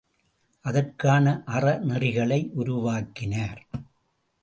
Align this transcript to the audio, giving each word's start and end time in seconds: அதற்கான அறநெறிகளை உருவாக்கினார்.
அதற்கான 0.61 1.43
அறநெறிகளை 1.47 2.49
உருவாக்கினார். 2.53 3.61